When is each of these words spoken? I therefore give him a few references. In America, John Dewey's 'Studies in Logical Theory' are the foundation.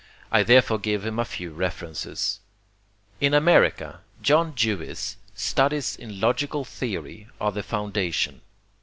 I 0.31 0.41
therefore 0.41 0.79
give 0.79 1.05
him 1.05 1.19
a 1.19 1.25
few 1.25 1.51
references. 1.51 2.39
In 3.19 3.35
America, 3.35 3.99
John 4.19 4.53
Dewey's 4.55 5.17
'Studies 5.35 5.95
in 5.95 6.19
Logical 6.19 6.65
Theory' 6.65 7.27
are 7.39 7.51
the 7.51 7.61
foundation. 7.61 8.41